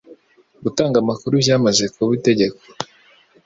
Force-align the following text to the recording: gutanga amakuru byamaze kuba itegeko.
gutanga 0.63 0.95
amakuru 0.99 1.33
byamaze 1.43 1.83
kuba 1.93 2.11
itegeko. 2.19 2.59